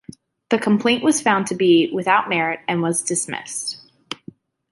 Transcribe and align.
The 0.49 0.57
complaint 0.57 1.03
was 1.03 1.21
found 1.21 1.45
to 1.45 1.55
be 1.55 1.91
without 1.93 2.27
merit, 2.27 2.59
and 2.67 2.81
was 2.81 3.03
dismissed. 3.03 3.77